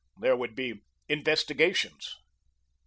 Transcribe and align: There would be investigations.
There 0.19 0.35
would 0.35 0.55
be 0.55 0.81
investigations. 1.07 2.15